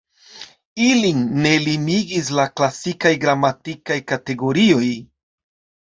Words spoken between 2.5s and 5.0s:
klasikaj gramatikaj kategorioj.